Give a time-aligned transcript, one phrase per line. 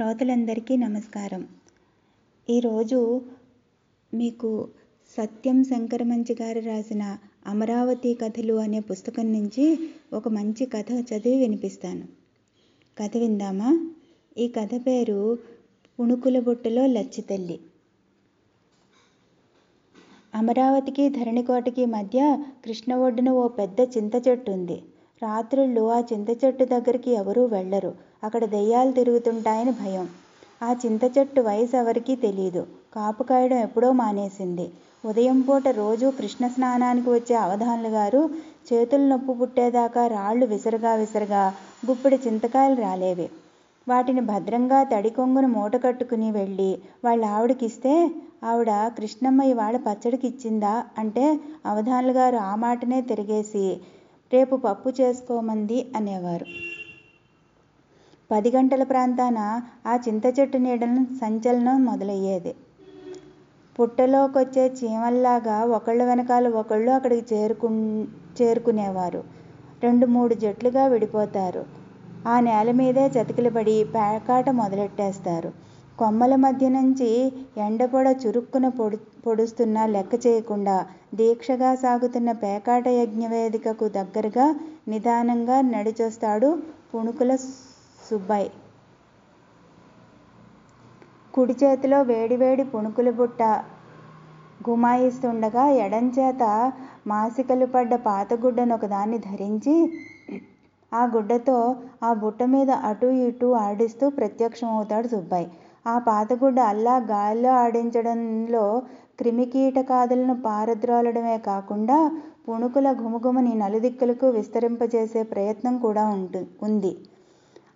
[0.00, 1.48] శ్రోతలందరికీ నమస్కారం.
[2.50, 3.22] ఈరోజు
[4.14, 4.68] మీకు
[5.16, 12.04] సత్యం శంకరమంచి గారు రాసిన అమరావతి కథలు అనే పుస్తకం నుంచి ఒక మంచి కథ చదివి వినిపిస్తాను.
[12.98, 13.90] కథ విందామా?
[14.38, 15.38] ఈ కథ పేరు
[16.00, 17.60] పుణుకుల బుట్టలో లచ్చితల్లి
[20.34, 24.82] అమరావతికి ధరణికోటకి మధ్య కృష్ణ ఒడ్డున ఓ పెద్ద చింత చెట్టు ఉంది.
[25.22, 27.90] రాత్రుళ్ళు ఆ చింత చెట్టు దగ్గరికి ఎవరూ వెళ్ళరు.
[28.22, 30.06] అక్కడ దెయ్యాలు తిరుగుతుంటాయని భయం.
[30.60, 32.62] ఆ చింత చెట్టు వయసు ఎవరికీ తెలియదు
[32.94, 34.66] కాపు కాయడం ఎప్పుడో మానేసింది.
[35.04, 38.20] ఉదయం పూట రోజు కృష్ణ స్నానానికి వచ్చే అవధానులు గారు
[38.68, 41.42] చేతులు నొప్పి పుట్టేదాకా రాళ్ళు విసరగా విసరగా
[41.86, 43.28] గుప్పెడు చింతకాయలు రాలేవి.
[43.86, 46.70] వాటిని భద్రంగా తడి కొంగును మూట కట్టుకుని వెళ్ళి
[47.04, 47.92] వాళ్ళ ఆవిడకిస్తే
[48.44, 51.24] ఆవిడ కృష్ణమ్మ ఇవాళ పచ్చడికి ఇచ్చిందా అంటే
[51.66, 53.64] అవధానులు గారు ఆ మాటనే తిరిగేసి
[54.32, 56.46] రేపు పప్పు చేసుకోమంది అనేవారు.
[58.30, 59.38] పది గంటల ప్రాంతాన
[59.86, 62.54] ఆ చింత చెట్టు నీడను సంచలనం మొదలయ్యేది.
[63.78, 67.68] పుట్టలోకొచ్చే చీమల్లాగా ఒకళ్ళ వెనకాల ఒకళ్ళు అక్కడికి చేరుకు
[68.42, 69.24] చేరుకునేవారు.
[69.82, 71.64] రెండు మూడు జట్లుగా విడిపోతారు.
[72.28, 75.50] ఆ నేల మీదే చతికిలబడి పేకాట మొదలెట్టేస్తారు.
[76.00, 77.08] కొమ్మల మధ్య నుంచి
[77.64, 80.76] ఎండపొడ చురుక్కున పొడు పొడుస్తున్నా లెక్క చేయకుండా
[81.14, 84.46] దీక్షగా సాగుతున్న పేకాట యజ్ఞవేదికకు దగ్గరగా
[84.88, 86.50] నిదానంగా నడిచొస్తాడు
[86.90, 87.32] పుణుకుల
[88.00, 88.48] సుబ్బయ్య.
[91.34, 93.42] కుడి చేతిలో వేడివేడి పుణుకుల బుట్ట
[94.60, 96.44] గుమాయిస్తుండగా ఎడంచేత
[97.06, 99.74] మాసికలు పడ్డ పాతగుడ్డను ఒకదాన్ని ధరించి
[100.92, 101.56] ఆ గుడ్డతో
[102.02, 105.48] ఆ బుట్ట మీద అటూ ఇటూ ఆడిస్తూ ప్రత్యక్షమవుతాడు సుబ్బాయి
[105.86, 108.64] ఆ పాతగుడ్డ అల్లా గాలిలో ఆడించడంలో
[109.18, 111.98] క్రిమికీటకాదులను పారద్రోలడమే కాకుండా
[112.48, 116.92] పుణుకుల ఘుమఘుమని నలుదిక్కులకు విస్తరింపజేసే ప్రయత్నం కూడా ఉంటు ఉంది.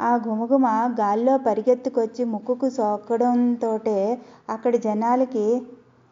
[0.00, 0.66] ఆ ఘుమఘుమ
[1.00, 3.96] గాల్లో పరిగెత్తుకొచ్చి ముక్కుకు సోకడంతోటే
[4.50, 5.46] అక్కడి జనాలకి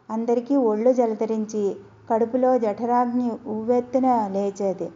[0.09, 1.63] అందరికీ ఒళ్ళు జలదరించి
[2.09, 4.87] కడుపులో జఠరాగ్ని ఉవ్వెత్తున లేచేది.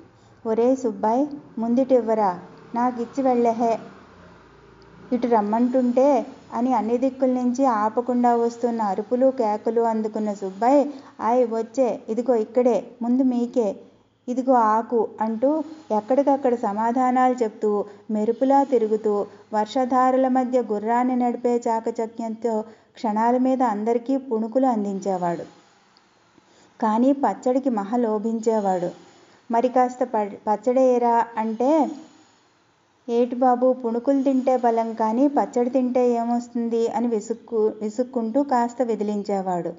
[0.46, 1.24] ఒరే సుబ్బాయ్
[1.60, 2.32] ముందిటివ్వరా
[2.76, 3.74] నాకిచ్చి వెళ్ళహే
[5.14, 6.08] ఇటు రమ్మంటుంటే
[6.54, 10.84] అని అన్ని దిక్కుల నుంచి ఆపకుండా వస్తున్న అరుపులు కేకలు అందుకున్న సుబ్బయ్య
[11.22, 13.68] ఆయ్ వచ్చే ఇదిగో ఇక్కడే ముందు మీకే
[14.28, 15.50] ఇదిగో ఆకు అంటూ
[15.92, 17.72] ఎక్కడికక్కడ సమాధానాలు చెప్తూ
[18.12, 19.14] మెరుపులా తిరుగుతూ
[19.54, 22.54] వర్షధారల మధ్య గుర్రాన్ని నడిపే చాకచక్యంతో
[22.96, 25.46] క్షణాల మీద అందరికీ పుణుకులు అందించేవాడు.
[26.80, 28.90] కానీ పచ్చడికి మహ లోభించేవాడు.
[29.50, 30.04] మరి కాస్త
[30.48, 31.70] పచ్చడేరా అంటే
[33.08, 39.72] ఏటి బాబు పుణుకులు తింటే బలం కానీ పచ్చడి తింటే ఏమొస్తుంది అని విసుక్కు విసుక్కుంటూ కాస్త విదిలించేవాడు.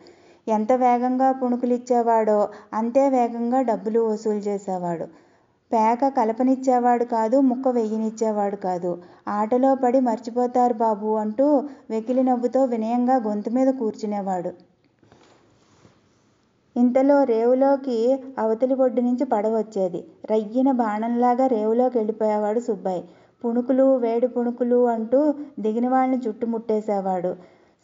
[0.46, 2.38] ఎంత వేగంగా పుణుకులు ఇచ్చేవాడో
[2.72, 5.06] అంతే వేగంగా డబ్బులు వసూలు చేసేవాడు.
[5.70, 8.90] పేక కలపనిచ్చేవాడు కాదు ముక్క వెయ్యనిచ్చేవాడు కాదు.
[9.28, 11.46] ఆటలో పడి మర్చిపోతారు బాబు అంటూ
[11.90, 14.52] వెకిలి నవ్వుతో వినయంగా గొంతు మీద కూర్చునేవాడు.
[16.76, 17.96] ఇంతలో రేవులోకి
[18.38, 20.00] అవతలి ఒడ్డు నుంచి పడవ వచ్చేది.
[20.30, 23.02] రయ్యిన బాణంలాగా రేవులోకి వెళ్ళిపోయేవాడు సుబ్బాయి.
[23.44, 25.20] పుణుకులు వేడి పుణుకులు అంటూ
[25.60, 27.32] దిగిన వాళ్ళని చుట్టుముట్టేసేవాడు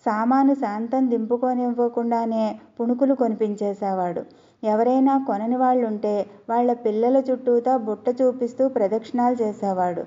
[0.06, 2.44] సామాను శాంతం దింపుకొనివ్వకుండానే
[2.78, 4.22] పుణుకులు కొనిపించేసేవాడు.
[4.62, 6.14] ఎవరైనా కొనని వాళ్ళుంటే
[6.48, 10.02] వాళ్ళ పిల్లల చుట్టూతా బుట్ట చూపిస్తూ ప్రదక్షిణాలు చేసేవాడు.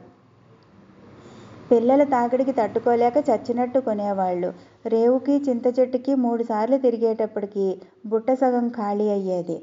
[1.73, 4.49] పిల్లల తాకిడికి తట్టుకోలేక చచ్చినట్టు కొనేవాళ్ళు.
[4.85, 7.67] రేవుకి చింత చెట్టుకి మూడు సార్లు తిరిగేటప్పటికి
[8.05, 9.55] బుట్ట సగం ఖాళీ అయ్యేది.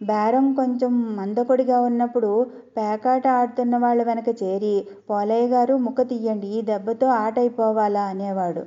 [0.00, 2.30] బేరం కొంచెం మందకొడిగా ఉన్నప్పుడు
[2.76, 4.74] పేకాట ఆడుతున్న వాళ్ళ వెనక చేరి
[5.10, 8.62] పోలయ్య గారు ముక్క తీయండి ఈ దెబ్బతో ఆట అయిపోవాలా అనేవాడు.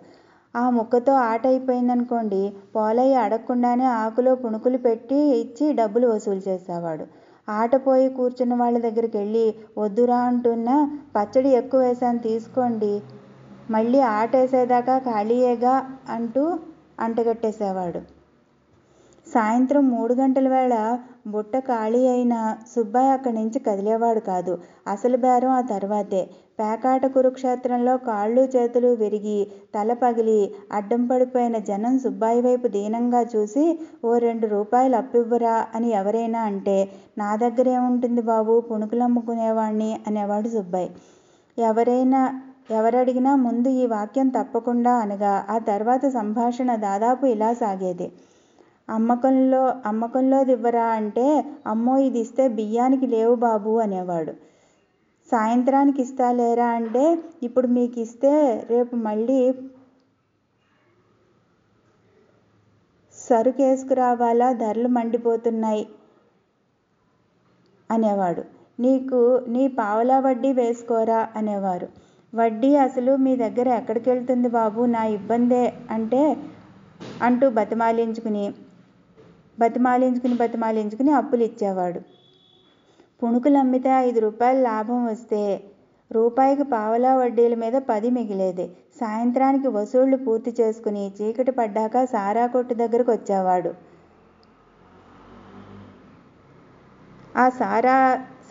[0.55, 2.41] ఆ ముక్కతో ఆట అయిపోయిందనుకోండి
[2.75, 7.05] పోలయ్య అడగకుండానే ఆకులో పుణుకులు పెట్టి ఇచ్చి డబ్బులు వసూలు చేసేవాడు.
[7.47, 10.75] ఆటపోయి కూర్చున్న వాళ్ళ దగ్గరికి వెళ్ళి వద్దురా అంటున్నా
[11.15, 13.01] పచ్చడి ఎక్కువ వేసాను తీసుకోండి.
[13.71, 16.59] మళ్ళీ ఆట వేసేదాకా ఖాళీయేగా అంటూ
[16.99, 18.01] అంటగట్టేసేవాడు.
[19.27, 20.73] సాయంత్రం మూడు గంటల వేళ
[21.25, 22.35] బుట్ట ఖాళీ అయిన
[22.71, 24.53] సుబ్బయ్య అక్కడి నుంచి కదిలేవాడు కాదు.
[24.87, 26.21] అసలు బేరం ఆ తర్వాతే.
[26.59, 29.37] పేకాట కురుక్షేత్రంలో కాళ్ళు చేతులు విరిగి
[29.75, 30.39] తల పగిలి
[30.71, 33.65] అడ్డం పడిపోయిన జనం సుబ్బాయి వైపు దీనంగా చూసి
[34.05, 36.77] ఓ రెండు రూపాయలు అప్పివ్వరా అని ఎవరైనా అంటే
[37.17, 39.05] నా దగ్గరే ఉంటుంది బాబు పుణుకులు
[40.05, 40.89] అనేవాడు సుబ్బయ్య.
[41.57, 42.21] ఎవరైనా
[42.71, 48.07] ఎవరడిగినా ముందు ఈ వాక్యం తప్పకుండా అనగా ఆ తర్వాత సంభాషణ దాదాపు ఇలా సాగేది.
[48.89, 51.25] అమ్మకంలో అమ్మకంలోదివ్వరా అంటే
[51.67, 54.33] అమ్మో ఇది ఇస్తే బియ్యానికి లేవు బాబు అనేవాడు.
[55.31, 57.03] సాయంత్రానికి ఇస్తాలేరా అంటే
[57.43, 58.31] ఇప్పుడు మీకు ఇస్తే
[58.69, 59.37] రేపు మళ్ళీ
[63.17, 65.87] సరుకేసుకురావాలా ధరలు మండిపోతున్నాయి
[67.89, 68.43] అనేవాడు.
[68.79, 71.87] నీకు నీ పావలా వడ్డీ వేసుకోరా అనేవారు.
[72.33, 74.81] వడ్డీ అసలు మీ దగ్గర ఎక్కడికి వెళ్తుంది బాబు?
[74.85, 76.21] నా ఇబ్బందే అంటే
[77.21, 78.45] అంటూ బతిమాలించుకుని
[79.61, 82.01] బతిమాలించుకుని బతిమాలించుకుని అప్పులు ఇచ్చేవాడు.
[83.21, 85.41] పుణుకులు అమ్మితే ఐదు రూపాయలు లాభం వస్తే
[86.11, 88.65] రూపాయికి పావలా వడ్డీల మీద పది మిగిలేది.
[89.01, 93.71] సాయంత్రానికి వసూళ్ళు పూర్తి చేసుకుని చీకటి పడ్డాక సారా కొట్టు దగ్గరకు వచ్చేవాడు.
[97.37, 97.97] ఆ సారా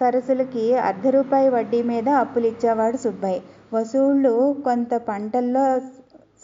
[0.00, 3.40] సరసులకి అర్ధ రూపాయి వడ్డీ మీద అప్పులు ఇచ్చేవాడు సుబ్బయ్య.
[3.74, 4.32] వసూళ్ళు
[4.64, 5.64] కొంత పంటల్లో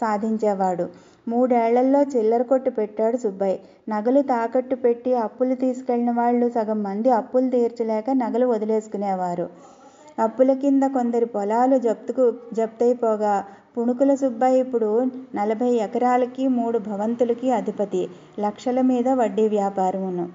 [0.01, 0.87] సాధించేవాడు.
[1.29, 3.57] మూడేళ్ళలో చిల్లర కొట్టు పెట్టాడు సుబ్బయ్య.
[3.89, 9.49] నగలు తాకట్టు పెట్టి అప్పులు తీసుకెళ్ళిన వాళ్ళు సగం మంది అప్పులు తీర్చలేక నగలు వదిలేసుకునేవారు.
[10.19, 13.45] అప్పుల కింద కొందరి పొలాలు జప్తుకు జప్తయిపోగా.
[13.79, 18.09] పుణుకుల సుబ్బయ్య ఇప్పుడు నలభై ఎకరాలకి మూడు భవంతులకి అధిపతి.
[18.41, 20.29] లక్షల మీద వడ్డీ వ్యాపారమును.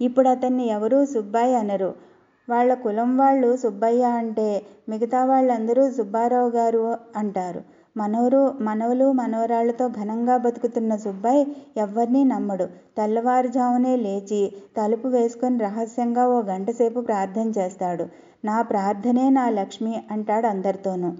[0.00, 1.94] ఇప్పుడు అతన్ని ఎవరూ సుబ్బయ్య అనరు.
[2.48, 7.77] వాళ్ళ కులం వాళ్ళు సుబ్బయ్య అంటే మిగతా వాళ్ళందరూ సుబ్బారావు గారు అంటారు.
[8.00, 11.44] మనవరు మనవలు మనవరాళ్ళతో ఘనంగా బతుకుతున్న సుబ్బయ్య
[11.76, 12.66] ఎవ్వరినీ నమ్మడు.
[12.96, 14.40] తెల్లవారుజామునే లేచి
[14.76, 18.06] తలుపు వేసుకొని రహస్యంగా ఓ గంటసేపు ప్రార్థన చేస్తాడు.
[18.44, 21.10] నా ప్రార్థనే నా లక్ష్మి అంటాడు అందరితోనూ.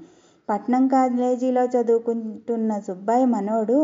[0.49, 3.79] పట్నం కాలేజీలో చదువుకుంటున్న సుబ్బయ్య మనవడు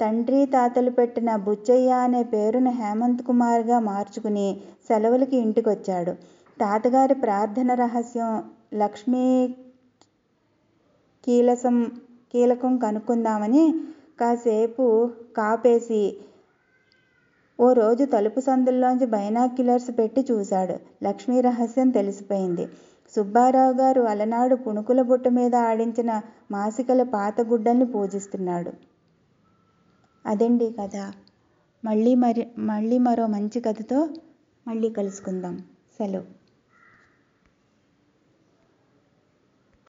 [0.00, 4.46] తండ్రి తాతలు పెట్టిన బుచ్చయ్య అనే పేరును హేమంత్ కుమార్గా మార్చుకుని
[4.88, 6.12] సెలవులకి ఇంటికొచ్చాడు.
[6.58, 8.30] తాతగారి ప్రార్థన రహస్యం
[8.74, 9.24] లక్ష్మీ
[11.24, 11.76] కీలసం
[12.32, 13.74] కీలకం కనుక్కుందామని
[14.20, 16.16] కాసేపు కాపేసి
[17.60, 21.04] ఓ రోజు తలుపు సందుల్లోంచి బైనాక్యులర్స్ పెట్టి చూశాడు.
[21.04, 22.68] లక్ష్మీ రహస్యం తెలిసిపోయింది.
[23.16, 28.72] సుబ్బారావు గారు అలనాడు పుణుకుల బుట్ట మీద ఆడించిన మాసికల పాత గుడ్డల్ని పూజిస్తున్నాడు.
[30.26, 31.12] అదండి కథ?
[31.84, 34.08] మళ్ళీ మరి మళ్ళీ మరో మంచి కథతో
[34.68, 35.58] మళ్ళీ కలుసుకుందాం.
[35.98, 36.39] సెలవు.